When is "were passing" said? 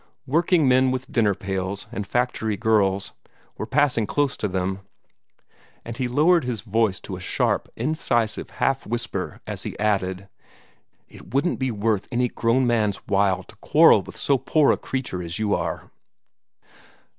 3.59-4.07